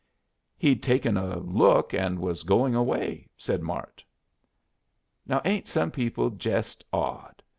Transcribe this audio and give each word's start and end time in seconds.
"He'd 0.57 0.81
taken 0.81 1.15
a 1.15 1.37
look 1.37 1.93
and 1.93 2.17
was 2.17 2.41
going 2.41 2.73
away," 2.73 3.29
said 3.37 3.61
Mart. 3.61 4.03
"Now 5.27 5.41
ain't 5.45 5.67
some 5.67 5.91
people 5.91 6.31
jest 6.31 6.83
odd! 6.91 7.43